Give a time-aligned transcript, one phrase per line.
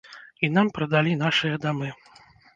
[0.47, 1.93] І нам прадалі нашыя дамы.